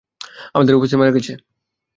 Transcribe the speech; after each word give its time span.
আমাদের 0.55 0.73
অফিসার 0.75 0.99
মারা 0.99 1.15
গেছে। 1.15 1.33